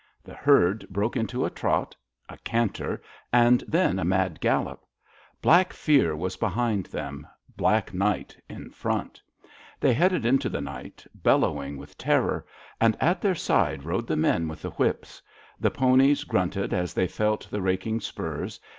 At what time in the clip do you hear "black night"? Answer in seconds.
7.55-8.35